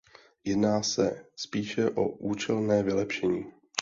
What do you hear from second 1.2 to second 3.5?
spíše o účelné vylepšení.